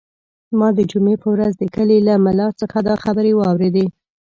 ما 0.59 0.67
د 0.77 0.79
جمعې 0.91 1.15
په 1.23 1.27
ورځ 1.33 1.51
د 1.57 1.63
کلي 1.75 1.97
له 2.07 2.13
ملا 2.25 2.47
څخه 2.61 2.77
دا 2.87 2.95
خبرې 3.03 3.31
واورېدې. 3.35 3.85